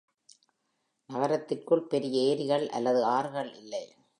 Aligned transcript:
நகரத்திற்குள் 1.09 1.83
பெரிய 1.83 2.15
ஏரிகள் 2.29 2.69
அல்லது 2.69 3.03
ஆறுகள் 3.05 3.53
இல்லை. 3.55 3.85